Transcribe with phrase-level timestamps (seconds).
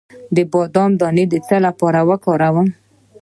[0.35, 2.67] د بادام دانه د څه لپاره وکاروم؟